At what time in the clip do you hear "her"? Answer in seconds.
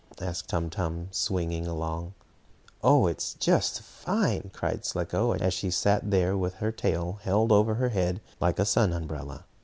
6.55-6.71, 7.75-7.89